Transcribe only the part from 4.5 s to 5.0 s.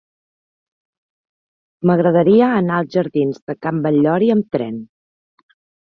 tren.